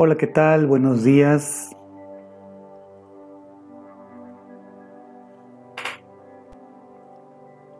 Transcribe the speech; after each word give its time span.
Hola, 0.00 0.16
¿qué 0.16 0.28
tal? 0.28 0.68
Buenos 0.68 1.02
días. 1.02 1.74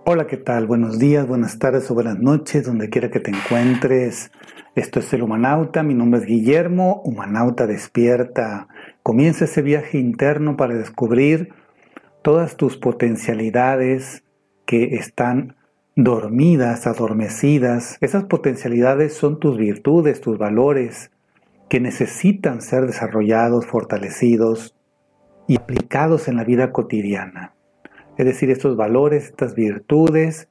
Hola, 0.05 0.27
¿qué 0.27 0.37
tal? 0.37 0.67
Buenos 0.67 0.99
días, 0.99 1.29
buenas 1.29 1.61
tardes 1.61 1.89
o 1.93 1.95
buenas 1.95 2.19
noches, 2.19 2.67
donde 2.67 2.91
quiera 2.91 3.09
que 3.13 3.21
te 3.21 3.31
encuentres. 3.31 4.33
Esto 4.75 4.99
es 4.99 5.13
el 5.13 5.23
Humanauta, 5.23 5.85
mi 5.85 5.95
nombre 5.95 6.19
es 6.19 6.27
Guillermo, 6.27 7.03
Humanauta 7.05 7.69
despierta. 7.69 8.67
Comienza 9.05 9.45
ese 9.45 9.63
viaje 9.63 9.99
interno 9.99 10.57
para 10.57 10.75
descubrir 10.75 11.51
todas 12.23 12.57
tus 12.57 12.77
potencialidades 12.77 14.25
que 14.67 14.97
están 14.97 15.55
dormidas, 15.95 16.89
adormecidas. 16.89 17.97
Esas 18.01 18.25
potencialidades 18.25 19.15
son 19.15 19.39
tus 19.39 19.57
virtudes, 19.57 20.21
tus 20.21 20.37
valores, 20.37 21.13
que 21.69 21.81
necesitan 21.81 22.63
ser 22.63 22.87
desarrollados, 22.87 23.67
fortalecidos 23.67 24.75
y 25.47 25.57
aplicados 25.57 26.29
en 26.29 26.37
la 26.37 26.45
vida 26.45 26.73
cotidiana. 26.73 27.55
Es 28.17 28.27
decir, 28.27 28.51
estos 28.51 28.77
valores, 28.77 29.25
estas 29.27 29.55
virtudes, 29.55 30.49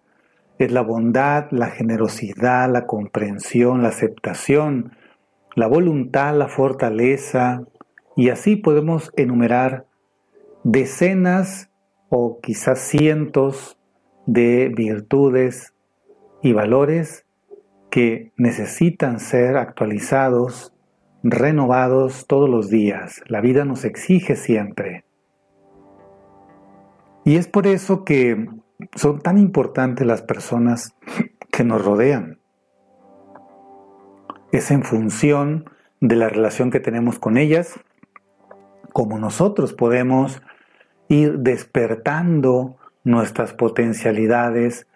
es 0.57 0.71
la 0.71 0.81
bondad, 0.81 1.47
la 1.51 1.67
generosidad, 1.67 2.71
la 2.71 2.88
comprensión, 2.88 3.83
la 3.83 3.89
aceptación, 3.89 4.93
la 5.55 5.67
voluntad, 5.67 6.35
la 6.35 6.47
fortaleza, 6.47 7.63
y 8.15 8.29
así 8.29 8.55
podemos 8.55 9.11
enumerar 9.15 9.85
decenas 10.63 11.69
o 12.09 12.39
quizás 12.41 12.79
cientos 12.79 13.77
de 14.25 14.71
virtudes 14.75 15.73
y 16.41 16.53
valores 16.53 17.25
que 17.91 18.33
necesitan 18.38 19.19
ser 19.19 19.57
actualizados, 19.57 20.73
renovados 21.23 22.27
todos 22.27 22.49
los 22.49 22.69
días. 22.69 23.21
La 23.27 23.41
vida 23.41 23.65
nos 23.65 23.85
exige 23.85 24.35
siempre 24.35 25.03
y 27.27 27.35
es 27.35 27.49
por 27.49 27.67
eso 27.67 28.05
que 28.05 28.47
son 28.95 29.19
tan 29.19 29.38
importantes 29.38 30.07
las 30.07 30.21
personas 30.21 30.95
que 31.51 31.65
nos 31.65 31.83
rodean. 31.83 32.39
Es 34.53 34.71
en 34.71 34.83
función 34.83 35.69
de 35.99 36.15
la 36.15 36.29
relación 36.29 36.71
que 36.71 36.79
tenemos 36.79 37.19
con 37.19 37.38
ellas, 37.38 37.77
como 38.93 39.19
nosotros 39.19 39.73
podemos 39.73 40.41
ir 41.09 41.39
despertando 41.39 42.77
nuestras 43.03 43.51
potencialidades 43.51 44.88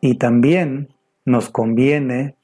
y 0.00 0.16
también 0.16 0.88
nos 1.24 1.50
conviene 1.50 2.34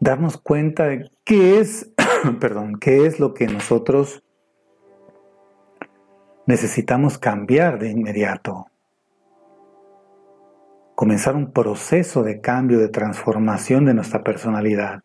darnos 0.00 0.36
cuenta 0.36 0.88
de 0.88 1.12
qué 1.22 1.60
es, 1.60 1.92
perdón, 2.40 2.78
qué 2.78 3.06
es 3.06 3.20
lo 3.20 3.34
que 3.34 3.46
nosotros 3.46 4.22
necesitamos 6.46 7.18
cambiar 7.18 7.78
de 7.78 7.90
inmediato. 7.90 8.66
Comenzar 10.94 11.34
un 11.34 11.52
proceso 11.52 12.22
de 12.22 12.40
cambio, 12.40 12.78
de 12.78 12.88
transformación 12.88 13.84
de 13.84 13.94
nuestra 13.94 14.22
personalidad. 14.22 15.02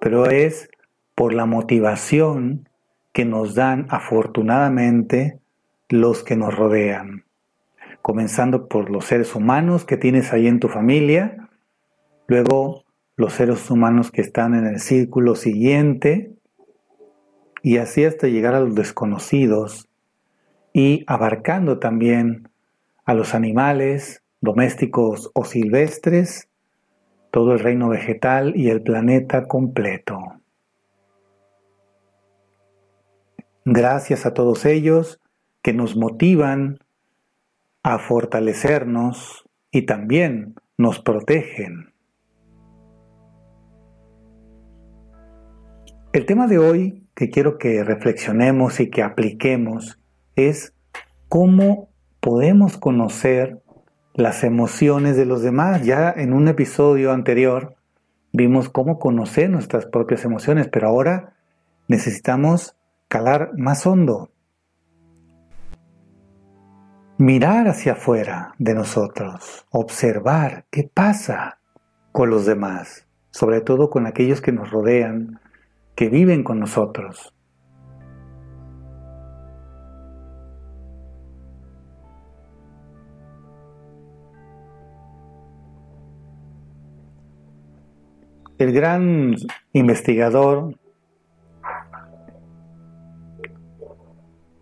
Pero 0.00 0.26
es 0.26 0.70
por 1.14 1.34
la 1.34 1.46
motivación 1.46 2.68
que 3.12 3.24
nos 3.24 3.54
dan 3.54 3.86
afortunadamente 3.90 5.40
los 5.88 6.22
que 6.22 6.36
nos 6.36 6.54
rodean. 6.54 7.24
Comenzando 8.00 8.68
por 8.68 8.90
los 8.90 9.06
seres 9.06 9.34
humanos 9.34 9.84
que 9.84 9.96
tienes 9.96 10.32
ahí 10.32 10.46
en 10.46 10.60
tu 10.60 10.68
familia, 10.68 11.48
luego 12.28 12.84
los 13.18 13.32
seres 13.32 13.68
humanos 13.68 14.12
que 14.12 14.20
están 14.20 14.54
en 14.54 14.64
el 14.64 14.78
círculo 14.78 15.34
siguiente, 15.34 16.32
y 17.64 17.78
así 17.78 18.04
hasta 18.04 18.28
llegar 18.28 18.54
a 18.54 18.60
los 18.60 18.76
desconocidos 18.76 19.88
y 20.72 21.02
abarcando 21.08 21.80
también 21.80 22.48
a 23.04 23.14
los 23.14 23.34
animales 23.34 24.22
domésticos 24.40 25.32
o 25.34 25.44
silvestres, 25.44 26.48
todo 27.32 27.54
el 27.54 27.58
reino 27.58 27.88
vegetal 27.88 28.52
y 28.54 28.70
el 28.70 28.82
planeta 28.82 29.48
completo. 29.48 30.20
Gracias 33.64 34.26
a 34.26 34.32
todos 34.32 34.64
ellos 34.64 35.20
que 35.60 35.72
nos 35.72 35.96
motivan 35.96 36.78
a 37.82 37.98
fortalecernos 37.98 39.44
y 39.72 39.82
también 39.82 40.54
nos 40.76 41.00
protegen. 41.00 41.97
El 46.18 46.26
tema 46.26 46.48
de 46.48 46.58
hoy 46.58 47.06
que 47.14 47.30
quiero 47.30 47.58
que 47.58 47.84
reflexionemos 47.84 48.80
y 48.80 48.90
que 48.90 49.04
apliquemos 49.04 50.00
es 50.34 50.74
cómo 51.28 51.90
podemos 52.18 52.76
conocer 52.76 53.62
las 54.14 54.42
emociones 54.42 55.16
de 55.16 55.26
los 55.26 55.42
demás. 55.42 55.84
Ya 55.84 56.10
en 56.10 56.32
un 56.32 56.48
episodio 56.48 57.12
anterior 57.12 57.76
vimos 58.32 58.68
cómo 58.68 58.98
conocer 58.98 59.48
nuestras 59.48 59.86
propias 59.86 60.24
emociones, 60.24 60.66
pero 60.66 60.88
ahora 60.88 61.36
necesitamos 61.86 62.74
calar 63.06 63.52
más 63.56 63.86
hondo. 63.86 64.32
Mirar 67.16 67.68
hacia 67.68 67.92
afuera 67.92 68.54
de 68.58 68.74
nosotros, 68.74 69.66
observar 69.70 70.66
qué 70.72 70.90
pasa 70.92 71.60
con 72.10 72.28
los 72.28 72.44
demás, 72.44 73.06
sobre 73.30 73.60
todo 73.60 73.88
con 73.88 74.08
aquellos 74.08 74.40
que 74.40 74.50
nos 74.50 74.72
rodean, 74.72 75.38
que 75.98 76.08
viven 76.08 76.44
con 76.44 76.60
nosotros. 76.60 77.34
El 88.58 88.72
gran 88.72 89.34
investigador 89.72 90.78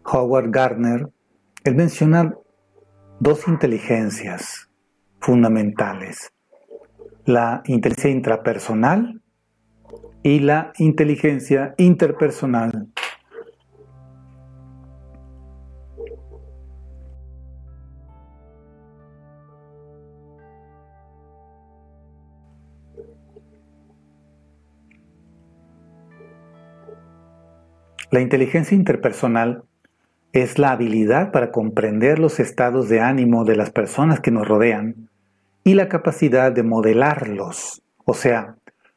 Howard 0.04 0.50
Gardner, 0.50 1.10
él 1.64 1.74
menciona 1.74 2.34
dos 3.20 3.46
inteligencias 3.46 4.70
fundamentales, 5.20 6.32
la 7.26 7.60
inteligencia 7.66 8.10
intrapersonal 8.10 9.20
y 10.26 10.40
la 10.40 10.72
inteligencia 10.78 11.76
interpersonal. 11.76 12.88
La 28.10 28.20
inteligencia 28.20 28.74
interpersonal 28.74 29.62
es 30.32 30.58
la 30.58 30.72
habilidad 30.72 31.30
para 31.30 31.52
comprender 31.52 32.18
los 32.18 32.40
estados 32.40 32.88
de 32.88 32.98
ánimo 33.00 33.44
de 33.44 33.54
las 33.54 33.70
personas 33.70 34.18
que 34.18 34.32
nos 34.32 34.48
rodean 34.48 35.08
y 35.62 35.74
la 35.74 35.88
capacidad 35.88 36.50
de 36.50 36.64
modelarlos, 36.64 37.80
o 38.04 38.14
sea, 38.14 38.56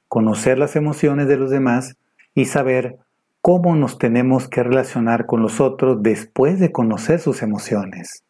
conocer 0.09 0.59
las 0.59 0.75
emociones 0.75 1.29
de 1.29 1.37
los 1.37 1.49
demás 1.49 1.95
y 2.35 2.45
saber 2.45 2.97
cómo 3.41 3.75
nos 3.75 3.97
tenemos 3.97 4.49
que 4.49 4.63
relacionar 4.63 5.25
con 5.25 5.41
los 5.41 5.61
otros 5.61 6.03
después 6.03 6.59
de 6.59 6.73
conocer 6.73 7.19
sus 7.19 7.41
emociones. 7.41 8.25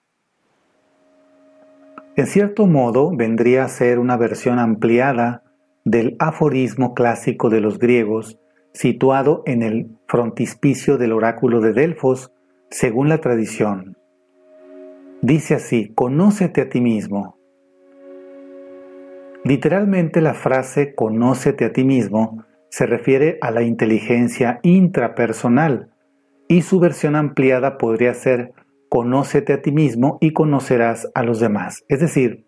En 2.15 2.27
cierto 2.27 2.67
modo, 2.67 3.15
vendría 3.15 3.63
a 3.63 3.69
ser 3.69 3.97
una 3.97 4.17
versión 4.17 4.59
ampliada 4.59 5.41
del 5.85 6.15
aforismo 6.19 6.93
clásico 6.93 7.49
de 7.49 7.61
los 7.61 7.79
griegos 7.79 8.37
situado 8.73 9.41
en 9.45 9.63
el 9.63 9.97
frontispicio 10.07 10.97
del 10.97 11.13
oráculo 11.13 11.61
de 11.61 11.73
Delfos, 11.73 12.31
según 12.69 13.09
la 13.09 13.19
tradición. 13.19 13.97
Dice 15.21 15.55
así, 15.55 15.91
conócete 15.95 16.61
a 16.61 16.69
ti 16.69 16.81
mismo. 16.81 17.38
Literalmente 19.49 20.21
la 20.21 20.35
frase 20.35 20.93
conócete 20.93 21.65
a 21.65 21.73
ti 21.73 21.83
mismo 21.83 22.45
se 22.69 22.85
refiere 22.85 23.39
a 23.41 23.49
la 23.49 23.63
inteligencia 23.63 24.59
intrapersonal 24.61 25.89
y 26.47 26.61
su 26.61 26.79
versión 26.79 27.15
ampliada 27.15 27.79
podría 27.79 28.13
ser 28.13 28.53
conócete 28.89 29.53
a 29.53 29.63
ti 29.63 29.71
mismo 29.71 30.19
y 30.21 30.33
conocerás 30.33 31.09
a 31.15 31.23
los 31.23 31.39
demás. 31.39 31.83
Es 31.87 31.99
decir, 31.99 32.45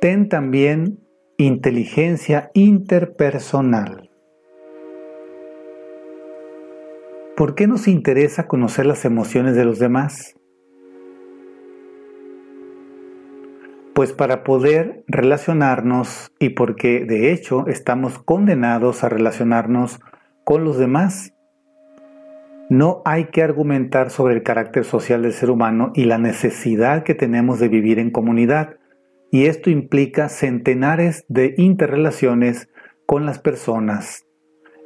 ten 0.00 0.28
también 0.28 0.98
inteligencia 1.36 2.50
interpersonal. 2.52 4.10
¿Por 7.36 7.54
qué 7.54 7.68
nos 7.68 7.86
interesa 7.86 8.48
conocer 8.48 8.86
las 8.86 9.04
emociones 9.04 9.54
de 9.54 9.64
los 9.64 9.78
demás? 9.78 10.34
Pues 14.02 14.12
para 14.12 14.42
poder 14.42 15.04
relacionarnos 15.06 16.32
y 16.40 16.48
porque 16.48 17.04
de 17.04 17.32
hecho 17.32 17.68
estamos 17.68 18.18
condenados 18.18 19.04
a 19.04 19.08
relacionarnos 19.08 20.00
con 20.42 20.64
los 20.64 20.76
demás 20.76 21.36
No 22.68 23.00
hay 23.04 23.26
que 23.26 23.44
argumentar 23.44 24.10
sobre 24.10 24.34
el 24.34 24.42
carácter 24.42 24.84
social 24.84 25.22
del 25.22 25.32
ser 25.32 25.50
humano 25.50 25.92
y 25.94 26.06
la 26.06 26.18
necesidad 26.18 27.04
que 27.04 27.14
tenemos 27.14 27.60
de 27.60 27.68
vivir 27.68 28.00
en 28.00 28.10
comunidad, 28.10 28.74
y 29.30 29.46
esto 29.46 29.70
implica 29.70 30.28
centenares 30.28 31.24
de 31.28 31.54
interrelaciones 31.56 32.70
con 33.06 33.24
las 33.24 33.38
personas, 33.38 34.26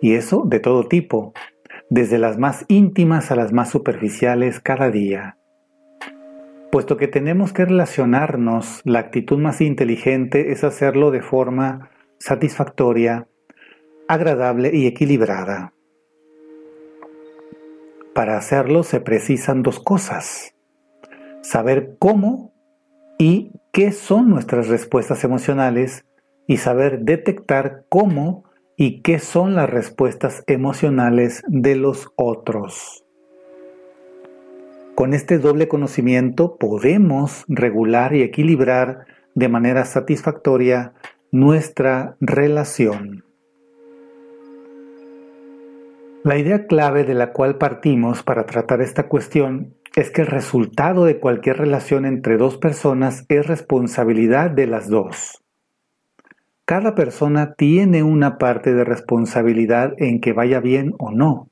y 0.03 0.13
eso 0.13 0.45
de 0.45 0.61
todo 0.61 0.89
tipo, 0.89 1.33
desde 1.89 2.19
las 2.19 2.37
más 2.37 2.67
íntimas 2.69 3.31
a 3.31 3.37
las 3.37 3.51
más 3.51 3.71
superficiales 3.71 4.61
cada 4.61 4.91
día. 4.91 5.36
Puesto 6.71 6.97
que 6.97 7.09
tenemos 7.09 7.53
que 7.53 7.65
relacionarnos, 7.65 8.81
la 8.85 8.99
actitud 8.99 9.39
más 9.39 9.61
inteligente 9.61 10.53
es 10.53 10.65
hacerlo 10.65 11.11
de 11.11 11.23
forma 11.23 11.91
satisfactoria, 12.19 13.29
agradable 14.09 14.71
y 14.73 14.87
equilibrada. 14.87 15.73
Para 18.15 18.37
hacerlo 18.37 18.83
se 18.83 19.01
precisan 19.01 19.63
dos 19.63 19.79
cosas. 19.79 20.55
Saber 21.43 21.97
cómo 21.99 22.53
y 23.19 23.53
qué 23.73 23.93
son 23.93 24.29
nuestras 24.31 24.69
respuestas 24.69 25.23
emocionales 25.23 26.05
y 26.47 26.59
saber 26.59 27.01
detectar 27.01 27.85
cómo 27.89 28.45
y 28.77 29.03
qué 29.03 29.19
son 29.19 29.55
las 29.55 29.71
respuestas 29.71 30.43
emocionales 30.47 31.43
de 31.47 31.77
los 31.77 32.09
otros. 32.17 33.06
Con 34.97 35.13
este 35.13 35.39
doble 35.39 35.69
conocimiento 35.69 36.57
podemos 36.57 37.45
regular 37.49 38.15
y 38.15 38.23
equilibrar 38.23 39.05
de 39.35 39.51
manera 39.51 39.85
satisfactoria 39.85 40.95
nuestra 41.31 42.17
relación. 42.19 43.23
La 46.25 46.39
idea 46.39 46.67
clave 46.67 47.05
de 47.05 47.13
la 47.13 47.35
cual 47.35 47.59
partimos 47.59 48.23
para 48.23 48.47
tratar 48.47 48.81
esta 48.81 49.07
cuestión 49.07 49.75
es 49.95 50.11
que 50.11 50.23
el 50.23 50.29
resultado 50.29 51.05
de 51.05 51.21
cualquier 51.21 51.59
relación 51.59 52.07
entre 52.07 52.39
dos 52.39 52.57
personas 52.57 53.27
es 53.29 53.47
responsabilidad 53.47 54.51
de 54.51 54.67
las 54.67 54.89
dos. 54.89 55.45
Cada 56.65 56.95
persona 56.95 57.53
tiene 57.53 58.03
una 58.03 58.39
parte 58.39 58.73
de 58.73 58.85
responsabilidad 58.85 59.93
en 59.99 60.23
que 60.23 60.33
vaya 60.33 60.61
bien 60.61 60.95
o 60.99 61.11
no. 61.11 61.51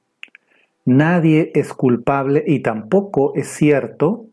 Nadie 0.87 1.51
es 1.55 1.73
culpable 1.73 2.45
y 2.47 2.61
tampoco 2.61 3.35
es 3.35 3.49
cierto 3.49 4.27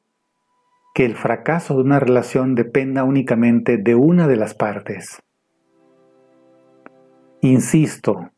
que 0.94 1.06
el 1.06 1.16
fracaso 1.16 1.76
de 1.76 1.84
una 1.84 2.00
relación 2.00 2.56
dependa 2.56 3.06
únicamente 3.06 3.78
de 3.78 3.96
una 3.96 4.28
de 4.28 4.36
las 4.36 4.54
partes. 4.54 5.22
Insisto, 7.40 8.32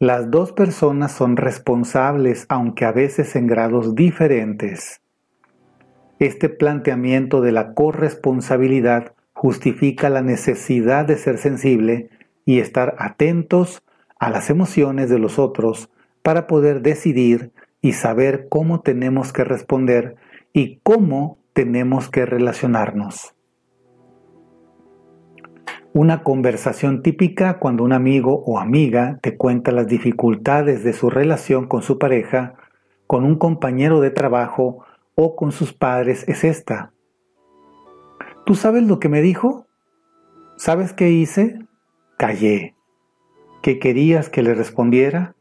las 0.00 0.30
dos 0.32 0.50
personas 0.50 1.12
son 1.12 1.36
responsables 1.36 2.46
aunque 2.48 2.84
a 2.84 2.90
veces 2.90 3.36
en 3.36 3.46
grados 3.46 3.94
diferentes. 3.94 5.00
Este 6.18 6.48
planteamiento 6.48 7.40
de 7.40 7.52
la 7.52 7.74
corresponsabilidad 7.74 9.14
justifica 9.32 10.10
la 10.10 10.22
necesidad 10.22 11.04
de 11.06 11.16
ser 11.16 11.38
sensible 11.38 12.10
y 12.44 12.58
estar 12.58 12.96
atentos 12.98 13.84
a 14.18 14.30
las 14.30 14.50
emociones 14.50 15.08
de 15.08 15.20
los 15.20 15.38
otros 15.38 15.88
para 16.22 16.46
poder 16.46 16.82
decidir 16.82 17.52
y 17.80 17.92
saber 17.92 18.46
cómo 18.48 18.80
tenemos 18.80 19.32
que 19.32 19.44
responder 19.44 20.16
y 20.52 20.78
cómo 20.82 21.38
tenemos 21.52 22.08
que 22.08 22.24
relacionarnos. 22.24 23.34
Una 25.94 26.22
conversación 26.22 27.02
típica 27.02 27.58
cuando 27.58 27.84
un 27.84 27.92
amigo 27.92 28.42
o 28.46 28.58
amiga 28.58 29.18
te 29.20 29.36
cuenta 29.36 29.72
las 29.72 29.86
dificultades 29.88 30.84
de 30.84 30.94
su 30.94 31.10
relación 31.10 31.66
con 31.66 31.82
su 31.82 31.98
pareja, 31.98 32.54
con 33.06 33.24
un 33.24 33.36
compañero 33.36 34.00
de 34.00 34.10
trabajo 34.10 34.86
o 35.14 35.36
con 35.36 35.52
sus 35.52 35.74
padres 35.74 36.26
es 36.28 36.44
esta. 36.44 36.92
¿Tú 38.46 38.54
sabes 38.54 38.84
lo 38.84 38.98
que 39.00 39.10
me 39.10 39.20
dijo? 39.20 39.66
¿Sabes 40.56 40.94
qué 40.94 41.10
hice? 41.10 41.58
Callé. 42.16 42.74
¿Qué 43.62 43.78
querías 43.78 44.30
que 44.30 44.42
le 44.42 44.54
respondiera? 44.54 45.34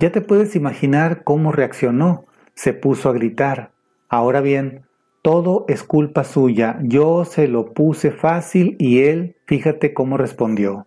Ya 0.00 0.10
te 0.10 0.20
puedes 0.20 0.56
imaginar 0.56 1.22
cómo 1.24 1.52
reaccionó. 1.52 2.26
Se 2.54 2.72
puso 2.72 3.08
a 3.08 3.12
gritar. 3.12 3.72
Ahora 4.08 4.40
bien, 4.40 4.82
todo 5.22 5.64
es 5.68 5.84
culpa 5.84 6.24
suya. 6.24 6.78
Yo 6.82 7.24
se 7.24 7.46
lo 7.46 7.72
puse 7.72 8.10
fácil 8.10 8.76
y 8.78 9.04
él, 9.04 9.36
fíjate 9.46 9.94
cómo 9.94 10.16
respondió. 10.16 10.86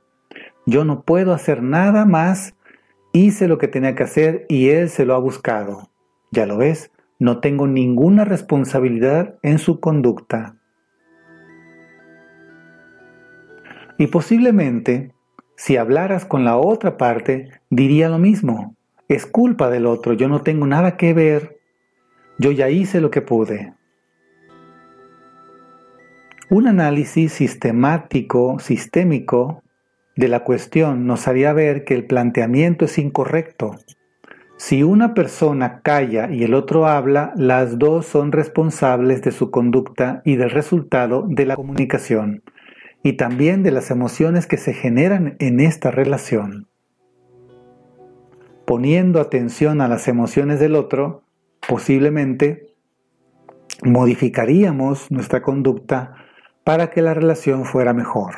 Yo 0.65 0.83
no 0.83 1.03
puedo 1.03 1.33
hacer 1.33 1.63
nada 1.63 2.05
más. 2.05 2.55
Hice 3.13 3.47
lo 3.47 3.57
que 3.57 3.69
tenía 3.69 3.95
que 3.95 4.03
hacer 4.03 4.45
y 4.49 4.69
él 4.69 4.89
se 4.89 5.05
lo 5.05 5.15
ha 5.15 5.19
buscado. 5.19 5.89
Ya 6.31 6.45
lo 6.45 6.57
ves, 6.57 6.91
no 7.17 7.39
tengo 7.39 7.65
ninguna 7.65 8.25
responsabilidad 8.25 9.35
en 9.41 9.57
su 9.57 9.79
conducta. 9.79 10.57
Y 13.97 14.07
posiblemente, 14.07 15.13
si 15.55 15.77
hablaras 15.77 16.25
con 16.25 16.43
la 16.43 16.57
otra 16.57 16.97
parte, 16.97 17.49
diría 17.69 18.09
lo 18.09 18.17
mismo. 18.17 18.74
Es 19.07 19.27
culpa 19.27 19.69
del 19.69 19.85
otro, 19.85 20.13
yo 20.13 20.27
no 20.27 20.41
tengo 20.41 20.65
nada 20.65 20.97
que 20.97 21.13
ver, 21.13 21.59
yo 22.39 22.51
ya 22.51 22.69
hice 22.69 23.01
lo 23.01 23.11
que 23.11 23.21
pude. 23.21 23.73
Un 26.49 26.67
análisis 26.67 27.31
sistemático, 27.31 28.57
sistémico 28.59 29.61
de 30.15 30.27
la 30.27 30.39
cuestión 30.39 31.05
nos 31.05 31.27
haría 31.27 31.53
ver 31.53 31.83
que 31.83 31.93
el 31.93 32.05
planteamiento 32.05 32.85
es 32.85 32.97
incorrecto. 32.97 33.75
Si 34.57 34.81
una 34.81 35.13
persona 35.13 35.81
calla 35.81 36.31
y 36.31 36.43
el 36.43 36.55
otro 36.55 36.87
habla, 36.87 37.31
las 37.35 37.77
dos 37.77 38.07
son 38.07 38.31
responsables 38.31 39.21
de 39.21 39.31
su 39.31 39.51
conducta 39.51 40.21
y 40.25 40.35
del 40.37 40.49
resultado 40.49 41.25
de 41.27 41.45
la 41.45 41.55
comunicación, 41.55 42.41
y 43.03 43.13
también 43.13 43.61
de 43.61 43.71
las 43.71 43.91
emociones 43.91 44.47
que 44.47 44.57
se 44.57 44.73
generan 44.73 45.35
en 45.39 45.59
esta 45.59 45.91
relación 45.91 46.69
poniendo 48.65 49.19
atención 49.21 49.81
a 49.81 49.87
las 49.87 50.07
emociones 50.07 50.59
del 50.59 50.75
otro, 50.75 51.23
posiblemente 51.67 52.75
modificaríamos 53.83 55.11
nuestra 55.11 55.41
conducta 55.41 56.15
para 56.63 56.89
que 56.89 57.01
la 57.01 57.13
relación 57.13 57.65
fuera 57.65 57.93
mejor. 57.93 58.35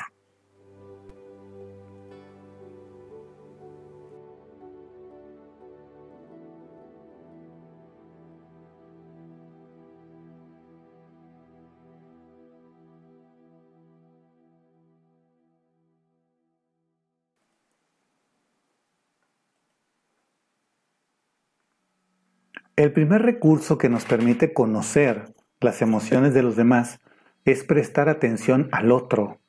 El 22.77 22.91
primer 22.91 23.23
recurso 23.23 23.79
que 23.79 23.89
nos 23.89 24.05
permite 24.05 24.53
conocer 24.53 25.33
las 25.59 25.81
emociones 25.81 26.35
de 26.35 26.43
los 26.43 26.55
demás 26.55 26.99
es 27.43 27.63
prestar 27.63 28.07
atención 28.07 28.69
al 28.71 28.91
otro, 28.91 29.39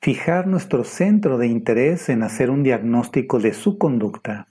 fijar 0.00 0.48
nuestro 0.48 0.82
centro 0.82 1.38
de 1.38 1.46
interés 1.46 2.08
en 2.08 2.24
hacer 2.24 2.50
un 2.50 2.64
diagnóstico 2.64 3.38
de 3.38 3.54
su 3.54 3.78
conducta. 3.78 4.48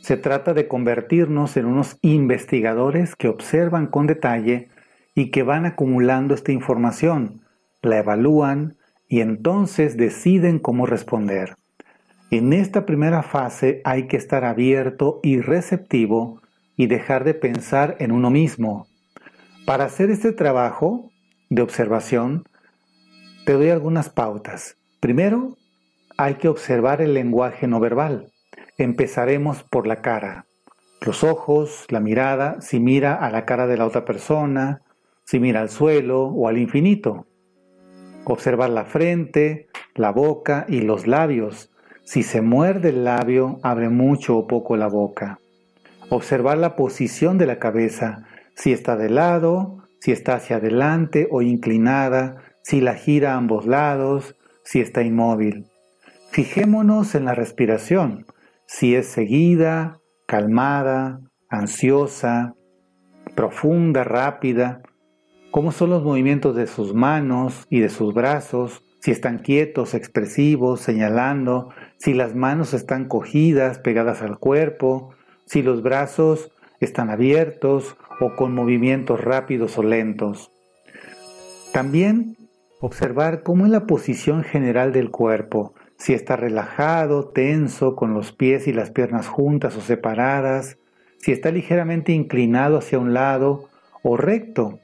Se 0.00 0.16
trata 0.16 0.54
de 0.54 0.66
convertirnos 0.66 1.58
en 1.58 1.66
unos 1.66 1.98
investigadores 2.00 3.14
que 3.16 3.28
observan 3.28 3.88
con 3.88 4.06
detalle 4.06 4.70
y 5.14 5.30
que 5.30 5.42
van 5.42 5.66
acumulando 5.66 6.32
esta 6.34 6.52
información, 6.52 7.42
la 7.82 7.98
evalúan 7.98 8.78
y 9.08 9.20
entonces 9.20 9.98
deciden 9.98 10.58
cómo 10.58 10.86
responder. 10.86 11.56
En 12.30 12.54
esta 12.54 12.86
primera 12.86 13.22
fase 13.22 13.82
hay 13.84 14.06
que 14.06 14.16
estar 14.16 14.46
abierto 14.46 15.20
y 15.22 15.42
receptivo 15.42 16.40
y 16.76 16.86
dejar 16.86 17.24
de 17.24 17.34
pensar 17.34 17.96
en 17.98 18.12
uno 18.12 18.30
mismo. 18.30 18.86
Para 19.64 19.84
hacer 19.84 20.10
este 20.10 20.32
trabajo 20.32 21.10
de 21.50 21.62
observación, 21.62 22.44
te 23.44 23.54
doy 23.54 23.70
algunas 23.70 24.08
pautas. 24.10 24.76
Primero, 25.00 25.56
hay 26.16 26.34
que 26.34 26.48
observar 26.48 27.00
el 27.00 27.14
lenguaje 27.14 27.66
no 27.66 27.80
verbal. 27.80 28.32
Empezaremos 28.78 29.62
por 29.62 29.86
la 29.86 30.02
cara, 30.02 30.46
los 31.00 31.24
ojos, 31.24 31.86
la 31.88 32.00
mirada, 32.00 32.60
si 32.60 32.80
mira 32.80 33.14
a 33.14 33.30
la 33.30 33.44
cara 33.44 33.66
de 33.66 33.76
la 33.76 33.86
otra 33.86 34.04
persona, 34.04 34.82
si 35.24 35.40
mira 35.40 35.60
al 35.60 35.68
suelo 35.68 36.24
o 36.26 36.48
al 36.48 36.58
infinito. 36.58 37.26
Observar 38.24 38.70
la 38.70 38.84
frente, 38.84 39.68
la 39.94 40.10
boca 40.10 40.66
y 40.68 40.80
los 40.80 41.06
labios. 41.06 41.70
Si 42.04 42.22
se 42.22 42.40
muerde 42.40 42.88
el 42.90 43.04
labio, 43.04 43.58
abre 43.62 43.88
mucho 43.88 44.36
o 44.36 44.46
poco 44.46 44.76
la 44.76 44.88
boca. 44.88 45.38
Observar 46.08 46.58
la 46.58 46.76
posición 46.76 47.36
de 47.38 47.46
la 47.46 47.58
cabeza, 47.58 48.24
si 48.54 48.72
está 48.72 48.96
de 48.96 49.10
lado, 49.10 49.82
si 50.00 50.12
está 50.12 50.36
hacia 50.36 50.56
adelante 50.56 51.26
o 51.30 51.42
inclinada, 51.42 52.36
si 52.62 52.80
la 52.80 52.94
gira 52.94 53.32
a 53.32 53.36
ambos 53.36 53.66
lados, 53.66 54.36
si 54.62 54.80
está 54.80 55.02
inmóvil. 55.02 55.66
Fijémonos 56.30 57.14
en 57.14 57.24
la 57.24 57.34
respiración, 57.34 58.26
si 58.66 58.94
es 58.94 59.06
seguida, 59.06 60.00
calmada, 60.26 61.20
ansiosa, 61.48 62.54
profunda, 63.34 64.04
rápida, 64.04 64.82
cómo 65.50 65.72
son 65.72 65.90
los 65.90 66.04
movimientos 66.04 66.54
de 66.54 66.66
sus 66.66 66.94
manos 66.94 67.66
y 67.70 67.80
de 67.80 67.88
sus 67.88 68.14
brazos, 68.14 68.82
si 69.00 69.10
están 69.10 69.38
quietos, 69.38 69.94
expresivos, 69.94 70.80
señalando, 70.80 71.70
si 71.98 72.14
las 72.14 72.34
manos 72.34 72.74
están 72.74 73.06
cogidas, 73.06 73.78
pegadas 73.78 74.22
al 74.22 74.38
cuerpo, 74.38 75.15
si 75.46 75.62
los 75.62 75.82
brazos 75.82 76.50
están 76.80 77.10
abiertos 77.10 77.96
o 78.20 78.34
con 78.34 78.54
movimientos 78.54 79.20
rápidos 79.22 79.78
o 79.78 79.82
lentos. 79.82 80.50
También 81.72 82.36
observar 82.80 83.42
cómo 83.42 83.64
es 83.64 83.70
la 83.70 83.86
posición 83.86 84.44
general 84.44 84.92
del 84.92 85.10
cuerpo, 85.10 85.74
si 85.98 86.12
está 86.12 86.36
relajado, 86.36 87.28
tenso, 87.28 87.96
con 87.96 88.12
los 88.12 88.32
pies 88.32 88.66
y 88.66 88.72
las 88.72 88.90
piernas 88.90 89.28
juntas 89.28 89.76
o 89.76 89.80
separadas, 89.80 90.76
si 91.18 91.32
está 91.32 91.50
ligeramente 91.50 92.12
inclinado 92.12 92.78
hacia 92.78 92.98
un 92.98 93.14
lado 93.14 93.68
o 94.02 94.16
recto. 94.16 94.78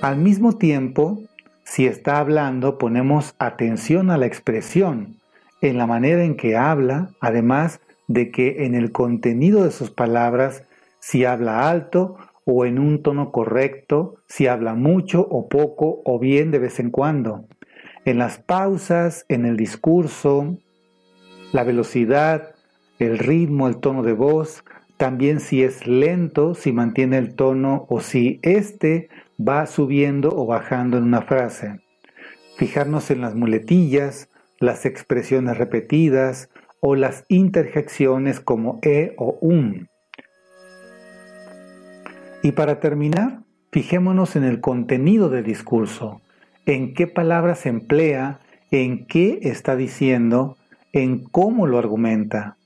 Al 0.00 0.16
mismo 0.16 0.56
tiempo, 0.56 1.20
si 1.64 1.86
está 1.86 2.18
hablando, 2.18 2.78
ponemos 2.78 3.34
atención 3.38 4.10
a 4.10 4.18
la 4.18 4.26
expresión, 4.26 5.16
en 5.60 5.78
la 5.78 5.86
manera 5.86 6.24
en 6.24 6.36
que 6.36 6.56
habla, 6.56 7.10
además 7.20 7.80
de 8.08 8.30
que 8.30 8.64
en 8.64 8.74
el 8.74 8.92
contenido 8.92 9.64
de 9.64 9.70
sus 9.70 9.90
palabras, 9.90 10.64
si 10.98 11.24
habla 11.24 11.68
alto 11.68 12.16
o 12.44 12.66
en 12.66 12.78
un 12.78 13.02
tono 13.02 13.32
correcto, 13.32 14.16
si 14.26 14.46
habla 14.46 14.74
mucho 14.74 15.20
o 15.22 15.48
poco 15.48 16.02
o 16.04 16.18
bien 16.18 16.50
de 16.50 16.58
vez 16.58 16.80
en 16.80 16.90
cuando 16.90 17.46
en 18.04 18.18
las 18.18 18.38
pausas, 18.38 19.24
en 19.28 19.46
el 19.46 19.56
discurso, 19.56 20.58
la 21.52 21.64
velocidad, 21.64 22.54
el 22.98 23.18
ritmo, 23.18 23.68
el 23.68 23.76
tono 23.76 24.02
de 24.02 24.12
voz, 24.12 24.64
también 24.96 25.40
si 25.40 25.62
es 25.62 25.86
lento, 25.86 26.54
si 26.54 26.72
mantiene 26.72 27.18
el 27.18 27.34
tono 27.34 27.86
o 27.88 28.00
si 28.00 28.40
éste 28.42 29.08
va 29.40 29.66
subiendo 29.66 30.30
o 30.34 30.46
bajando 30.46 30.98
en 30.98 31.04
una 31.04 31.22
frase. 31.22 31.80
Fijarnos 32.56 33.10
en 33.10 33.20
las 33.20 33.34
muletillas, 33.34 34.28
las 34.58 34.86
expresiones 34.86 35.58
repetidas 35.58 36.50
o 36.84 36.96
las 36.96 37.24
interjecciones 37.28 38.40
como 38.40 38.80
e 38.82 39.14
o 39.16 39.38
un. 39.40 39.88
Y 42.42 42.52
para 42.52 42.80
terminar, 42.80 43.44
fijémonos 43.70 44.34
en 44.34 44.42
el 44.42 44.60
contenido 44.60 45.30
del 45.30 45.44
discurso, 45.44 46.20
en 46.66 46.92
qué 46.92 47.06
palabras 47.06 47.66
emplea, 47.66 48.40
en 48.72 49.06
qué 49.06 49.38
está 49.42 49.76
diciendo, 49.76 50.56
en 50.92 51.22
cómo 51.22 51.68
lo 51.68 51.78
argumenta. 51.78 52.56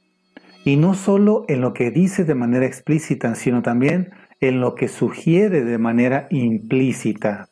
Y 0.65 0.77
no 0.77 0.95
solo 0.95 1.45
en 1.47 1.61
lo 1.61 1.75
que 1.75 1.91
dice 1.91 2.25
de 2.25 2.35
manera 2.35 2.65
explícita, 2.65 3.35
sino 3.35 3.61
también 3.61 4.11
en 4.41 4.61
lo 4.61 4.75
que 4.75 4.89
sugiere 4.89 5.63
de 5.63 5.77
manera 5.77 6.27
implícita. 6.31 7.51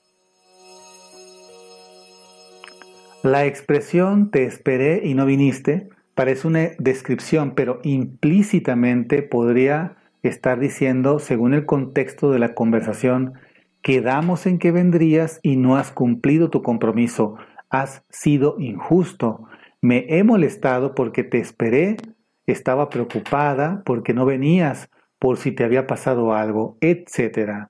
La 3.23 3.45
expresión 3.45 4.31
te 4.31 4.45
esperé 4.45 5.03
y 5.05 5.15
no 5.15 5.27
viniste 5.27 5.91
parece 6.15 6.47
una 6.47 6.71
descripción, 6.79 7.55
pero 7.55 7.81
implícitamente 7.83 9.23
podría 9.23 9.97
estar 10.23 10.59
diciendo, 10.59 11.19
según 11.19 11.55
el 11.55 11.67
contexto 11.67 12.31
de 12.31 12.39
la 12.39 12.55
conversación, 12.55 13.35
quedamos 13.83 14.47
en 14.47 14.59
que 14.59 14.73
vendrías 14.73 15.41
y 15.43 15.57
no 15.57 15.77
has 15.77 15.91
cumplido 15.91 16.49
tu 16.51 16.63
compromiso, 16.63 17.37
has 17.69 18.03
sido 18.09 18.57
injusto, 18.59 19.45
me 19.83 20.07
he 20.09 20.25
molestado 20.25 20.95
porque 20.95 21.25
te 21.25 21.39
esperé, 21.39 21.99
estaba 22.47 22.89
preocupada 22.89 23.83
porque 23.85 24.15
no 24.15 24.25
venías, 24.25 24.89
por 25.19 25.37
si 25.37 25.53
te 25.53 25.65
había 25.65 25.87
pasado 25.87 26.33
algo, 26.33 26.79
etc. 26.81 27.69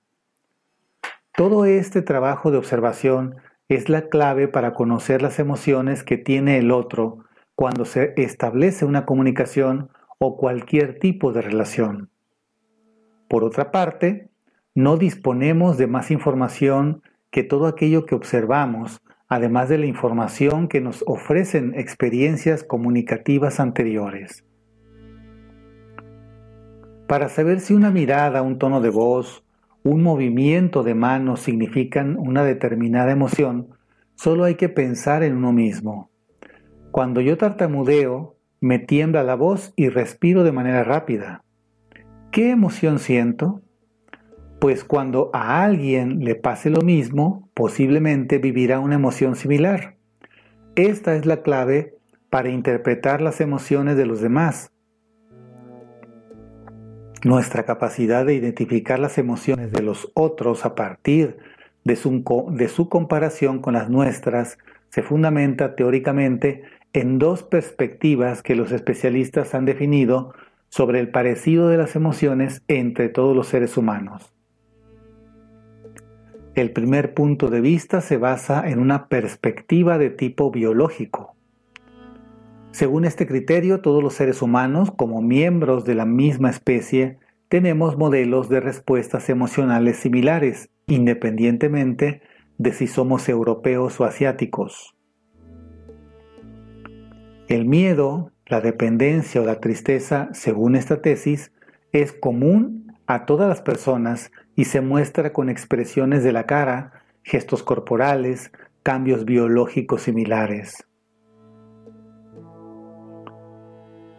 Todo 1.36 1.64
este 1.64 2.02
trabajo 2.02 2.50
de 2.50 2.58
observación 2.58 3.36
es 3.68 3.88
la 3.88 4.08
clave 4.08 4.46
para 4.46 4.74
conocer 4.74 5.22
las 5.22 5.38
emociones 5.38 6.04
que 6.04 6.18
tiene 6.18 6.58
el 6.58 6.70
otro 6.70 7.23
cuando 7.54 7.84
se 7.84 8.14
establece 8.16 8.84
una 8.84 9.06
comunicación 9.06 9.90
o 10.18 10.36
cualquier 10.36 10.98
tipo 10.98 11.32
de 11.32 11.42
relación. 11.42 12.10
Por 13.28 13.44
otra 13.44 13.70
parte, 13.70 14.30
no 14.74 14.96
disponemos 14.96 15.78
de 15.78 15.86
más 15.86 16.10
información 16.10 17.02
que 17.30 17.42
todo 17.42 17.66
aquello 17.66 18.06
que 18.06 18.14
observamos, 18.14 19.02
además 19.28 19.68
de 19.68 19.78
la 19.78 19.86
información 19.86 20.68
que 20.68 20.80
nos 20.80 21.02
ofrecen 21.06 21.74
experiencias 21.74 22.64
comunicativas 22.64 23.60
anteriores. 23.60 24.44
Para 27.06 27.28
saber 27.28 27.60
si 27.60 27.74
una 27.74 27.90
mirada, 27.90 28.42
un 28.42 28.58
tono 28.58 28.80
de 28.80 28.90
voz, 28.90 29.44
un 29.82 30.02
movimiento 30.02 30.82
de 30.82 30.94
manos 30.94 31.40
significan 31.40 32.16
una 32.18 32.42
determinada 32.44 33.12
emoción, 33.12 33.68
solo 34.14 34.44
hay 34.44 34.54
que 34.54 34.68
pensar 34.68 35.22
en 35.22 35.36
uno 35.36 35.52
mismo. 35.52 36.10
Cuando 36.94 37.20
yo 37.20 37.36
tartamudeo, 37.36 38.36
me 38.60 38.78
tiembla 38.78 39.24
la 39.24 39.34
voz 39.34 39.72
y 39.74 39.88
respiro 39.88 40.44
de 40.44 40.52
manera 40.52 40.84
rápida. 40.84 41.42
¿Qué 42.30 42.50
emoción 42.50 43.00
siento? 43.00 43.64
pues 44.60 44.82
cuando 44.82 45.28
a 45.34 45.62
alguien 45.62 46.20
le 46.20 46.36
pase 46.36 46.70
lo 46.70 46.80
mismo, 46.80 47.50
posiblemente 47.52 48.38
vivirá 48.38 48.80
una 48.80 48.94
emoción 48.94 49.36
similar. 49.36 49.96
Esta 50.74 51.16
es 51.16 51.26
la 51.26 51.42
clave 51.42 51.98
para 52.30 52.48
interpretar 52.48 53.20
las 53.20 53.42
emociones 53.42 53.98
de 53.98 54.06
los 54.06 54.22
demás. 54.22 54.72
Nuestra 57.24 57.64
capacidad 57.64 58.24
de 58.24 58.36
identificar 58.36 58.98
las 58.98 59.18
emociones 59.18 59.70
de 59.70 59.82
los 59.82 60.10
otros 60.14 60.64
a 60.64 60.74
partir 60.74 61.36
de 61.84 61.96
su, 61.96 62.88
comparación 62.88 63.60
con 63.60 63.74
las 63.74 63.90
nuestras 63.90 64.56
se 64.88 65.02
fundamenta 65.02 65.76
teóricamente 65.76 66.62
en 66.94 67.18
dos 67.18 67.42
perspectivas 67.42 68.40
que 68.40 68.54
los 68.54 68.70
especialistas 68.70 69.54
han 69.54 69.64
definido 69.64 70.32
sobre 70.68 71.00
el 71.00 71.10
parecido 71.10 71.68
de 71.68 71.76
las 71.76 71.96
emociones 71.96 72.62
entre 72.68 73.08
todos 73.08 73.36
los 73.36 73.48
seres 73.48 73.76
humanos. 73.76 74.32
El 76.54 76.70
primer 76.70 77.12
punto 77.12 77.50
de 77.50 77.60
vista 77.60 78.00
se 78.00 78.16
basa 78.16 78.68
en 78.68 78.78
una 78.78 79.08
perspectiva 79.08 79.98
de 79.98 80.10
tipo 80.10 80.52
biológico. 80.52 81.34
Según 82.70 83.04
este 83.04 83.26
criterio, 83.26 83.80
todos 83.80 84.00
los 84.02 84.14
seres 84.14 84.40
humanos, 84.40 84.92
como 84.96 85.20
miembros 85.20 85.84
de 85.84 85.96
la 85.96 86.06
misma 86.06 86.50
especie, 86.50 87.18
tenemos 87.48 87.98
modelos 87.98 88.48
de 88.48 88.60
respuestas 88.60 89.28
emocionales 89.30 89.96
similares, 89.96 90.70
independientemente 90.86 92.22
de 92.58 92.72
si 92.72 92.86
somos 92.86 93.28
europeos 93.28 94.00
o 94.00 94.04
asiáticos. 94.04 94.94
El 97.54 97.66
miedo, 97.66 98.32
la 98.46 98.60
dependencia 98.60 99.40
o 99.40 99.44
la 99.44 99.60
tristeza, 99.60 100.28
según 100.32 100.74
esta 100.74 101.00
tesis, 101.00 101.52
es 101.92 102.12
común 102.12 102.92
a 103.06 103.26
todas 103.26 103.48
las 103.48 103.62
personas 103.62 104.32
y 104.56 104.64
se 104.64 104.80
muestra 104.80 105.32
con 105.32 105.48
expresiones 105.48 106.24
de 106.24 106.32
la 106.32 106.46
cara, 106.46 107.04
gestos 107.22 107.62
corporales, 107.62 108.50
cambios 108.82 109.24
biológicos 109.24 110.02
similares. 110.02 110.84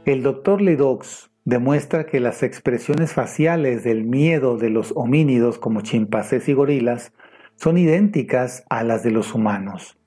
El 0.05 0.23
doctor 0.23 0.61
Ledoux 0.61 1.29
demuestra 1.43 2.05
que 2.05 2.21
las 2.21 2.41
expresiones 2.41 3.11
faciales 3.11 3.83
del 3.83 4.05
miedo 4.05 4.55
de 4.55 4.69
los 4.69 4.93
homínidos 4.95 5.59
como 5.59 5.81
chimpancés 5.81 6.47
y 6.47 6.53
gorilas 6.53 7.11
son 7.57 7.77
idénticas 7.77 8.63
a 8.69 8.85
las 8.85 9.03
de 9.03 9.11
los 9.11 9.35
humanos. 9.35 9.97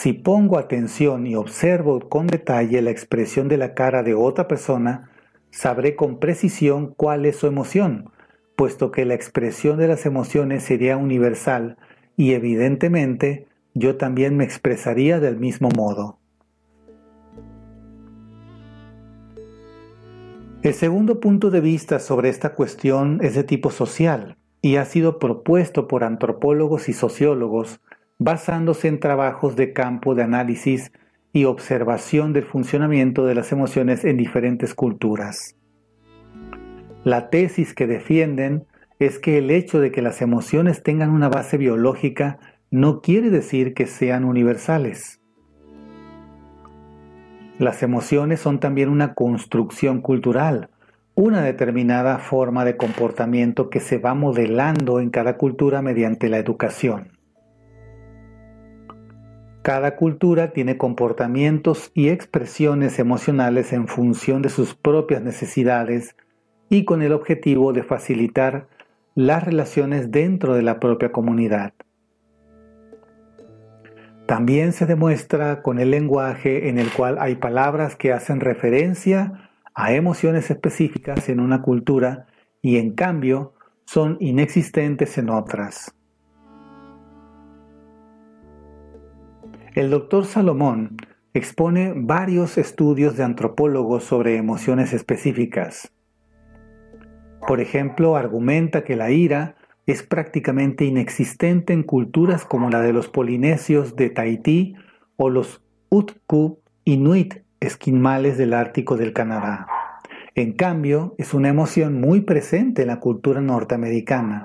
Si 0.00 0.14
pongo 0.14 0.56
atención 0.56 1.26
y 1.26 1.34
observo 1.34 2.00
con 2.08 2.26
detalle 2.26 2.80
la 2.80 2.90
expresión 2.90 3.48
de 3.48 3.58
la 3.58 3.74
cara 3.74 4.02
de 4.02 4.14
otra 4.14 4.48
persona, 4.48 5.10
sabré 5.50 5.94
con 5.94 6.18
precisión 6.18 6.94
cuál 6.96 7.26
es 7.26 7.36
su 7.36 7.46
emoción, 7.46 8.08
puesto 8.56 8.92
que 8.92 9.04
la 9.04 9.12
expresión 9.12 9.76
de 9.76 9.88
las 9.88 10.06
emociones 10.06 10.62
sería 10.62 10.96
universal 10.96 11.76
y 12.16 12.32
evidentemente 12.32 13.46
yo 13.74 13.98
también 13.98 14.38
me 14.38 14.44
expresaría 14.44 15.20
del 15.20 15.36
mismo 15.36 15.68
modo. 15.76 16.18
El 20.62 20.72
segundo 20.72 21.20
punto 21.20 21.50
de 21.50 21.60
vista 21.60 21.98
sobre 21.98 22.30
esta 22.30 22.54
cuestión 22.54 23.18
es 23.22 23.34
de 23.34 23.44
tipo 23.44 23.70
social 23.70 24.38
y 24.62 24.76
ha 24.76 24.86
sido 24.86 25.18
propuesto 25.18 25.88
por 25.88 26.04
antropólogos 26.04 26.88
y 26.88 26.94
sociólogos 26.94 27.82
basándose 28.20 28.86
en 28.86 29.00
trabajos 29.00 29.56
de 29.56 29.72
campo 29.72 30.14
de 30.14 30.22
análisis 30.22 30.92
y 31.32 31.46
observación 31.46 32.34
del 32.34 32.44
funcionamiento 32.44 33.24
de 33.24 33.34
las 33.34 33.50
emociones 33.50 34.04
en 34.04 34.18
diferentes 34.18 34.74
culturas. 34.74 35.56
La 37.02 37.30
tesis 37.30 37.72
que 37.72 37.86
defienden 37.86 38.66
es 38.98 39.18
que 39.18 39.38
el 39.38 39.50
hecho 39.50 39.80
de 39.80 39.90
que 39.90 40.02
las 40.02 40.20
emociones 40.20 40.82
tengan 40.82 41.10
una 41.10 41.30
base 41.30 41.56
biológica 41.56 42.38
no 42.70 43.00
quiere 43.00 43.30
decir 43.30 43.72
que 43.72 43.86
sean 43.86 44.24
universales. 44.24 45.22
Las 47.58 47.82
emociones 47.82 48.38
son 48.40 48.60
también 48.60 48.90
una 48.90 49.14
construcción 49.14 50.02
cultural, 50.02 50.68
una 51.14 51.40
determinada 51.40 52.18
forma 52.18 52.66
de 52.66 52.76
comportamiento 52.76 53.70
que 53.70 53.80
se 53.80 53.96
va 53.96 54.12
modelando 54.12 55.00
en 55.00 55.08
cada 55.08 55.38
cultura 55.38 55.80
mediante 55.80 56.28
la 56.28 56.36
educación. 56.36 57.19
Cada 59.62 59.96
cultura 59.96 60.52
tiene 60.52 60.78
comportamientos 60.78 61.90
y 61.92 62.08
expresiones 62.08 62.98
emocionales 62.98 63.74
en 63.74 63.88
función 63.88 64.40
de 64.40 64.48
sus 64.48 64.74
propias 64.74 65.22
necesidades 65.22 66.16
y 66.70 66.84
con 66.84 67.02
el 67.02 67.12
objetivo 67.12 67.74
de 67.74 67.82
facilitar 67.82 68.68
las 69.14 69.44
relaciones 69.44 70.10
dentro 70.10 70.54
de 70.54 70.62
la 70.62 70.80
propia 70.80 71.12
comunidad. 71.12 71.74
También 74.26 74.72
se 74.72 74.86
demuestra 74.86 75.60
con 75.60 75.78
el 75.78 75.90
lenguaje 75.90 76.68
en 76.68 76.78
el 76.78 76.90
cual 76.90 77.18
hay 77.20 77.34
palabras 77.34 77.96
que 77.96 78.12
hacen 78.12 78.40
referencia 78.40 79.50
a 79.74 79.92
emociones 79.92 80.50
específicas 80.50 81.28
en 81.28 81.40
una 81.40 81.60
cultura 81.60 82.26
y 82.62 82.78
en 82.78 82.92
cambio 82.92 83.54
son 83.84 84.16
inexistentes 84.20 85.18
en 85.18 85.30
otras. 85.30 85.94
El 89.80 89.88
doctor 89.88 90.26
Salomón 90.26 90.98
expone 91.32 91.94
varios 91.96 92.58
estudios 92.58 93.16
de 93.16 93.24
antropólogos 93.24 94.04
sobre 94.04 94.36
emociones 94.36 94.92
específicas. 94.92 95.90
Por 97.48 97.62
ejemplo, 97.62 98.14
argumenta 98.14 98.84
que 98.84 98.94
la 98.94 99.10
ira 99.10 99.56
es 99.86 100.02
prácticamente 100.02 100.84
inexistente 100.84 101.72
en 101.72 101.82
culturas 101.82 102.44
como 102.44 102.68
la 102.68 102.82
de 102.82 102.92
los 102.92 103.08
polinesios 103.08 103.96
de 103.96 104.10
Tahití 104.10 104.74
o 105.16 105.30
los 105.30 105.62
Utku 105.88 106.60
Inuit 106.84 107.36
esquimales 107.60 108.36
del 108.36 108.52
Ártico 108.52 108.98
del 108.98 109.14
Canadá. 109.14 109.66
En 110.34 110.52
cambio, 110.52 111.14
es 111.16 111.32
una 111.32 111.48
emoción 111.48 111.98
muy 112.02 112.20
presente 112.20 112.82
en 112.82 112.88
la 112.88 113.00
cultura 113.00 113.40
norteamericana, 113.40 114.44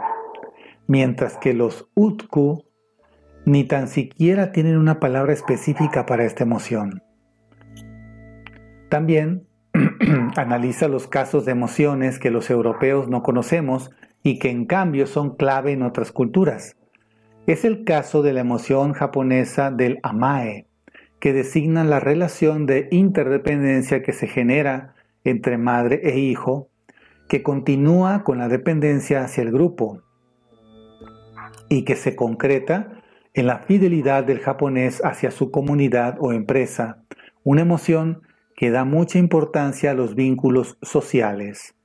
mientras 0.87 1.35
que 1.35 1.53
los 1.53 1.89
Utku 1.93 2.63
ni 3.45 3.63
tan 3.63 3.87
siquiera 3.87 4.51
tienen 4.51 4.77
una 4.77 4.99
palabra 4.99 5.33
específica 5.33 6.05
para 6.05 6.25
esta 6.25 6.43
emoción. 6.43 7.03
También 8.89 9.47
analiza 10.35 10.87
los 10.87 11.07
casos 11.07 11.45
de 11.45 11.51
emociones 11.51 12.19
que 12.19 12.31
los 12.31 12.49
europeos 12.49 13.07
no 13.07 13.23
conocemos 13.23 13.91
y 14.23 14.39
que 14.39 14.49
en 14.49 14.65
cambio 14.65 15.05
son 15.05 15.35
clave 15.35 15.73
en 15.73 15.83
otras 15.83 16.11
culturas. 16.11 16.75
Es 17.45 17.63
el 17.63 17.83
caso 17.83 18.23
de 18.23 18.33
la 18.33 18.41
emoción 18.41 18.93
japonesa 18.93 19.69
del 19.69 19.99
amae, 20.01 20.65
que 21.19 21.33
designa 21.33 21.83
la 21.83 21.99
relación 21.99 22.65
de 22.65 22.87
interdependencia 22.91 24.01
que 24.01 24.13
se 24.13 24.27
genera 24.27 24.95
entre 25.23 25.57
madre 25.57 26.01
e 26.03 26.17
hijo, 26.17 26.69
que 27.29 27.43
continúa 27.43 28.23
con 28.23 28.39
la 28.39 28.47
dependencia 28.47 29.23
hacia 29.23 29.43
el 29.43 29.51
grupo 29.51 30.01
y 31.69 31.83
que 31.83 31.95
se 31.95 32.15
concreta 32.15 32.94
en 33.35 33.47
la 33.47 33.59
fidelidad 33.59 34.23
del 34.23 34.39
japonés 34.39 35.03
hacia 35.03 35.29
su 35.29 35.51
comunidad 35.51 36.15
o 36.19 36.31
empresa, 36.31 37.03
una 37.43 37.61
emoción 37.61 38.21
que 38.55 38.71
da 38.71 38.85
mucha 38.85 39.19
importancia 39.19 39.91
a 39.91 39.93
los 39.93 40.15
vínculos 40.15 40.77
sociales. 40.81 41.75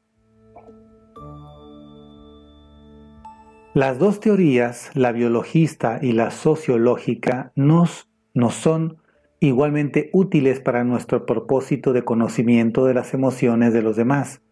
Las 3.74 3.98
dos 3.98 4.20
teorías, 4.20 4.90
la 4.94 5.12
biologista 5.12 5.98
y 6.00 6.12
la 6.12 6.30
sociológica, 6.30 7.52
nos, 7.56 8.08
nos 8.32 8.54
son 8.54 8.98
igualmente 9.40 10.10
útiles 10.12 10.60
para 10.60 10.84
nuestro 10.84 11.26
propósito 11.26 11.92
de 11.92 12.04
conocimiento 12.04 12.84
de 12.84 12.94
las 12.94 13.12
emociones 13.12 13.72
de 13.72 13.82
los 13.82 13.96
demás. 13.96 14.42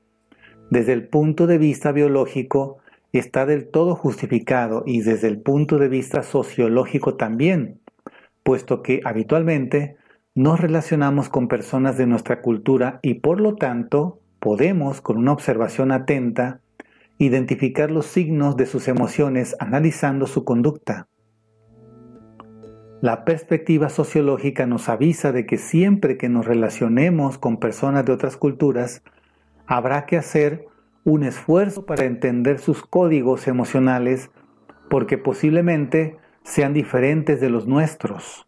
Desde 0.71 0.95
el 0.95 1.09
punto 1.09 1.47
de 1.47 1.59
vista 1.59 1.93
biológico, 1.93 2.79
está 3.12 3.47
del 3.47 3.71
todo 3.71 3.94
justificado 3.94 4.83
y 4.85 5.01
desde 5.01 5.29
el 5.29 5.40
punto 5.40 5.79
de 5.79 5.88
vista 5.88 6.23
sociológico 6.23 7.16
también, 7.16 7.81
puesto 8.42 8.83
que 8.83 9.01
habitualmente 9.05 9.97
nos 10.35 10.61
relacionamos 10.61 11.29
con 11.29 11.49
personas 11.49 11.97
de 11.97 12.07
nuestra 12.07 12.42
cultura 12.42 13.01
y 13.03 13.14
por 13.14 13.40
lo 13.40 13.57
tanto 13.57 14.21
podemos, 14.38 15.01
con 15.01 15.16
una 15.16 15.33
observación 15.33 15.90
atenta, 15.90 16.61
identificar 17.18 17.90
los 17.90 18.07
signos 18.07 18.57
de 18.57 18.66
sus 18.66 18.87
emociones 18.88 19.57
analizando 19.59 20.27
su 20.27 20.44
conducta. 20.44 21.09
La 23.01 23.25
perspectiva 23.25 23.88
sociológica 23.88 24.66
nos 24.66 24.88
avisa 24.88 25.33
de 25.33 25.47
que 25.47 25.57
siempre 25.57 26.16
que 26.16 26.29
nos 26.29 26.47
relacionemos 26.47 27.38
con 27.38 27.59
personas 27.59 28.05
de 28.05 28.12
otras 28.12 28.37
culturas, 28.37 29.03
habrá 29.66 30.05
que 30.07 30.16
hacer 30.16 30.66
un 31.05 31.23
esfuerzo 31.23 31.87
para 31.87 32.05
entender 32.05 32.59
sus 32.59 32.83
códigos 32.83 33.49
emocionales 33.49 34.31
porque 34.91 35.19
posiblemente 35.19 36.17
sean 36.43 36.75
diferentes 36.75 37.41
de 37.41 37.51
los 37.51 37.67
nuestros. 37.67 38.47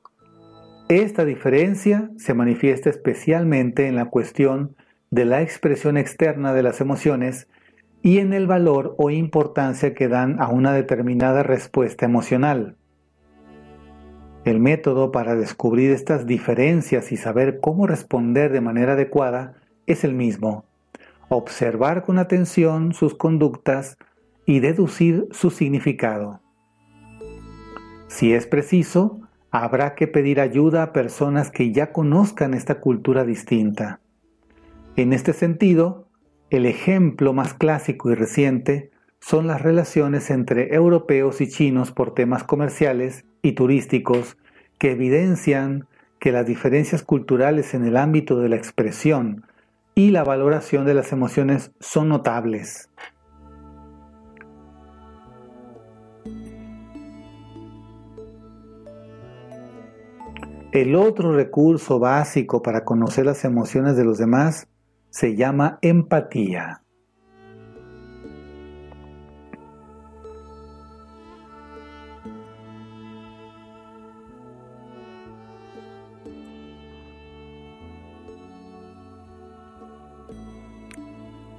Esta 0.89 1.25
diferencia 1.25 2.11
se 2.17 2.35
manifiesta 2.35 2.91
especialmente 2.91 3.87
en 3.87 3.97
la 3.97 4.07
cuestión 4.07 4.75
de 5.11 5.25
la 5.25 5.43
expresión 5.43 5.97
externa 5.97 6.53
de 6.53 6.63
las 6.63 6.81
emociones 6.81 7.49
y 8.03 8.19
en 8.19 8.33
el 8.33 8.47
valor 8.47 8.95
o 8.99 9.11
importancia 9.11 9.95
que 9.95 10.09
dan 10.09 10.41
a 10.41 10.49
una 10.49 10.73
determinada 10.73 11.43
respuesta 11.43 12.07
emocional. 12.07 12.77
El 14.45 14.59
método 14.59 15.13
para 15.13 15.35
descubrir 15.35 15.91
estas 15.91 16.27
diferencias 16.27 17.13
y 17.13 17.19
saber 17.19 17.61
cómo 17.61 17.87
responder 17.87 18.53
de 18.53 18.63
manera 18.63 18.95
adecuada 18.95 19.55
es 19.87 20.03
el 20.03 20.15
mismo. 20.15 20.65
Observar 21.33 22.03
con 22.03 22.19
atención 22.19 22.93
sus 22.93 23.14
conductas 23.14 23.97
y 24.47 24.59
deducir 24.59 25.29
su 25.31 25.51
significado. 25.51 26.40
Si 28.09 28.35
es 28.35 28.49
preciso, 28.49 29.21
habrá 29.53 29.95
que 29.95 30.09
pedir 30.09 30.40
ayuda 30.40 30.83
a 30.83 30.93
personas 30.93 31.53
que 31.53 31.71
ya 31.71 31.93
conozcan 31.93 32.53
esta 32.53 32.81
cultura 32.81 33.25
distinta. 33.25 34.01
En 34.97 35.12
este 35.12 35.33
sentido, 35.33 36.09
el 36.51 36.66
ejemplo 36.66 37.33
más 37.33 37.55
clásico 37.55 38.11
y 38.11 38.16
reciente 38.16 38.90
son 39.21 39.47
las 39.47 39.62
relaciones 39.62 40.31
entre 40.31 40.75
europeos 40.75 41.40
y 41.40 41.49
chinos 41.49 41.93
por 41.93 42.12
temas 42.12 42.43
comerciales 42.43 43.25
y 43.40 43.53
turísticos 43.53 44.37
que 44.79 44.90
evidencian 44.90 45.87
que 46.19 46.33
las 46.33 46.45
diferencias 46.45 47.05
culturales 47.05 47.73
en 47.73 47.85
el 47.85 47.97
ámbito 47.97 48.40
de 48.40 48.49
la 48.49 48.57
expresión 48.57 49.45
y 50.07 50.11
la 50.11 50.25
valoración 50.25 50.87
de 50.87 50.95
las 50.95 51.13
emociones 51.13 51.73
son 51.79 52.09
notables. 52.09 52.89
El 60.73 60.95
otro 60.95 61.35
recurso 61.35 61.99
básico 61.99 62.63
para 62.63 62.83
conocer 62.85 63.27
las 63.27 63.45
emociones 63.45 63.95
de 63.97 64.05
los 64.05 64.17
demás 64.17 64.69
se 65.11 65.37
llama 65.37 65.79
empatía. 65.83 66.83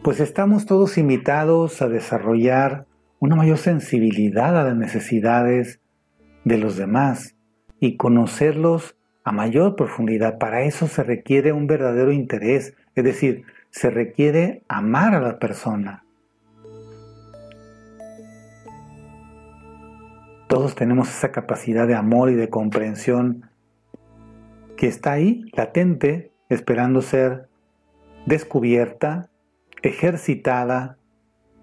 Pues 0.04 0.20
estamos 0.20 0.66
todos 0.66 0.98
invitados 0.98 1.80
a 1.84 1.88
desarrollar 1.88 2.88
una 3.20 3.36
mayor 3.36 3.60
sensibilidad 3.60 4.60
a 4.60 4.64
las 4.64 4.76
necesidades 4.76 5.80
de 6.44 6.58
los 6.58 6.76
demás 6.76 7.36
y 7.80 7.98
conocerlos 7.98 8.98
a 9.24 9.32
mayor 9.32 9.76
profundidad. 9.76 10.40
Para 10.40 10.64
eso 10.64 10.88
se 10.88 11.04
requiere 11.04 11.52
un 11.52 11.68
verdadero 11.68 12.12
interés, 12.12 12.74
es 12.96 13.04
decir, 13.04 13.44
se 13.70 13.92
requiere 13.92 14.64
amar 14.68 15.14
a 15.14 15.22
la 15.22 15.38
persona. 15.38 16.04
Todos 20.48 20.74
tenemos 20.74 21.10
esa 21.10 21.32
capacidad 21.32 21.86
de 21.86 21.94
amor 21.94 22.32
y 22.32 22.36
de 22.36 22.50
comprensión 22.50 23.52
que 24.78 24.88
está 24.88 25.12
ahí, 25.12 25.46
latente, 25.54 26.32
esperando 26.50 27.04
ser 27.04 27.50
descubierta, 28.26 29.31
ejercitada 29.82 30.98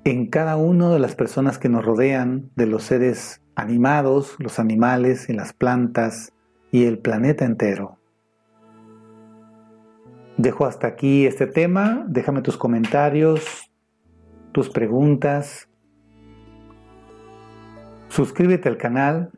en 0.04 0.26
cada 0.26 0.56
una 0.56 0.90
de 0.90 0.98
las 0.98 1.14
personas 1.14 1.58
que 1.58 1.68
nos 1.68 1.84
rodean, 1.84 2.50
de 2.56 2.66
los 2.66 2.84
seres 2.84 3.42
animados, 3.54 4.36
los 4.38 4.58
animales 4.58 5.28
y 5.28 5.32
las 5.32 5.52
plantas 5.52 6.32
y 6.70 6.84
el 6.84 6.98
planeta 6.98 7.44
entero. 7.44 7.98
Dejo 10.36 10.66
hasta 10.66 10.86
aquí 10.86 11.26
este 11.26 11.46
tema. 11.46 12.04
Déjame 12.08 12.42
tus 12.42 12.56
comentarios, 12.56 13.70
tus 14.52 14.70
preguntas. 14.70 15.68
Suscríbete 18.08 18.68
al 18.68 18.78
canal. 18.78 19.30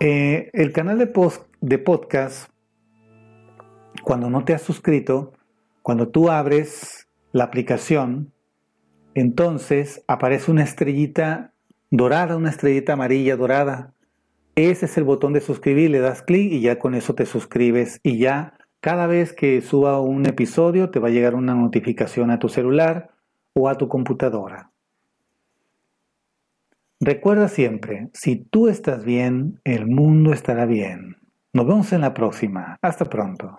Eh, 0.00 0.50
el 0.54 0.72
canal 0.72 0.98
de, 0.98 1.12
de 1.60 1.78
podcast 1.78 2.50
cuando 4.02 4.30
no 4.30 4.44
te 4.44 4.54
has 4.54 4.62
suscrito, 4.62 5.34
cuando 5.88 6.10
tú 6.10 6.28
abres 6.28 7.08
la 7.32 7.44
aplicación, 7.44 8.30
entonces 9.14 10.04
aparece 10.06 10.50
una 10.50 10.62
estrellita 10.62 11.54
dorada, 11.90 12.36
una 12.36 12.50
estrellita 12.50 12.92
amarilla 12.92 13.36
dorada. 13.36 13.94
Ese 14.54 14.84
es 14.84 14.98
el 14.98 15.04
botón 15.04 15.32
de 15.32 15.40
suscribir, 15.40 15.90
le 15.90 16.00
das 16.00 16.20
clic 16.20 16.52
y 16.52 16.60
ya 16.60 16.78
con 16.78 16.94
eso 16.94 17.14
te 17.14 17.24
suscribes 17.24 18.00
y 18.02 18.18
ya 18.18 18.52
cada 18.80 19.06
vez 19.06 19.32
que 19.32 19.62
suba 19.62 19.98
un 20.02 20.26
episodio 20.26 20.90
te 20.90 20.98
va 20.98 21.08
a 21.08 21.10
llegar 21.10 21.34
una 21.34 21.54
notificación 21.54 22.30
a 22.30 22.38
tu 22.38 22.50
celular 22.50 23.08
o 23.54 23.70
a 23.70 23.76
tu 23.76 23.88
computadora. 23.88 24.70
Recuerda 27.00 27.48
siempre, 27.48 28.10
si 28.12 28.36
tú 28.36 28.68
estás 28.68 29.06
bien, 29.06 29.58
el 29.64 29.86
mundo 29.86 30.34
estará 30.34 30.66
bien. 30.66 31.16
Nos 31.54 31.66
vemos 31.66 31.90
en 31.94 32.02
la 32.02 32.12
próxima. 32.12 32.76
Hasta 32.82 33.06
pronto. 33.06 33.56